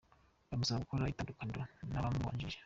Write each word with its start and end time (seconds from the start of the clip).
Bamusaba 0.49 0.83
gukora 0.83 1.11
itandukaniro 1.13 1.61
n’abamubanjirije. 1.91 2.57